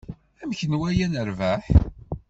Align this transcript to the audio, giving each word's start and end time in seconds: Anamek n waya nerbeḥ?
Anamek 0.41 0.61
n 0.69 0.73
waya 0.79 1.07
nerbeḥ? 1.07 1.63